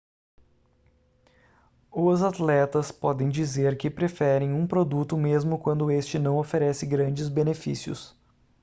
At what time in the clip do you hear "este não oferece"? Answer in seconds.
5.91-6.87